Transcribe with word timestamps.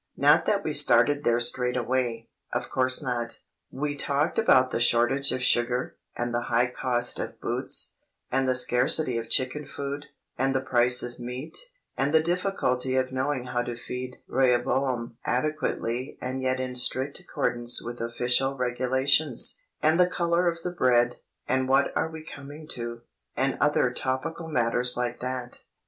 Not 0.17 0.47
that 0.47 0.63
we 0.63 0.73
started 0.73 1.23
there 1.23 1.39
straight 1.39 1.77
away—of 1.77 2.71
course 2.71 3.03
not. 3.03 3.37
We 3.69 3.95
talked 3.95 4.39
about 4.39 4.71
the 4.71 4.79
shortage 4.79 5.31
of 5.31 5.43
sugar, 5.43 5.95
and 6.17 6.33
the 6.33 6.45
high 6.49 6.71
cost 6.71 7.19
of 7.19 7.39
boots, 7.39 7.97
and 8.31 8.47
the 8.47 8.55
scarcity 8.55 9.19
of 9.19 9.29
chicken 9.29 9.63
food, 9.67 10.07
and 10.39 10.55
the 10.55 10.61
price 10.65 11.03
of 11.03 11.19
meat, 11.19 11.55
and 11.95 12.15
the 12.15 12.23
difficulty 12.23 12.95
of 12.95 13.11
knowing 13.11 13.43
how 13.45 13.61
to 13.61 13.75
feed 13.75 14.17
Rehoboam 14.27 15.17
adequately 15.23 16.17
and 16.19 16.41
yet 16.41 16.59
in 16.59 16.73
strict 16.73 17.19
accordance 17.19 17.79
with 17.83 18.01
official 18.01 18.57
regulations, 18.57 19.59
and 19.83 19.99
the 19.99 20.07
colour 20.09 20.47
of 20.47 20.63
the 20.63 20.71
bread, 20.71 21.17
and 21.47 21.69
"what 21.69 21.95
are 21.95 22.09
we 22.09 22.23
coming 22.23 22.67
to," 22.69 23.01
and 23.37 23.55
other 23.61 23.91
topical 23.91 24.47
matters 24.47 24.97
like 24.97 25.19
that. 25.19 25.61